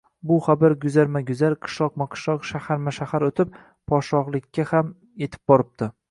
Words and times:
Bu 0.29 0.35
xabar 0.43 0.73
guzarma-guzar, 0.83 1.55
qishloqma-qishloq, 1.65 2.47
shaharma-shahar 2.51 3.25
o‘tib, 3.27 3.53
podshohlikka 3.93 4.65
ham 4.71 4.89
yetib 5.25 5.45
boribdi 5.53 5.91